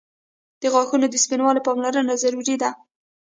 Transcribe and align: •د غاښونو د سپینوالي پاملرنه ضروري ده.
•د 0.61 0.63
غاښونو 0.73 1.05
د 1.09 1.15
سپینوالي 1.23 1.61
پاملرنه 1.67 2.13
ضروري 2.23 2.55
ده. 2.61 2.69